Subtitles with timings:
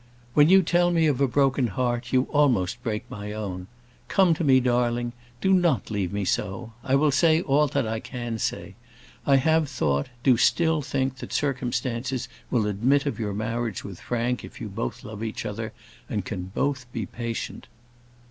[0.33, 3.67] "When you tell me of a broken heart, you almost break my own.
[4.07, 6.73] Come to me, darling; do not leave me so.
[6.83, 8.73] I will say all that I can say.
[9.27, 14.43] I have thought, do still think, that circumstances will admit of your marriage with Frank
[14.43, 15.71] if you both love each other,
[16.09, 17.67] and can both be patient."